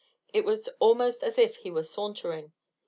[0.33, 2.53] It was almost as if he were sauntering.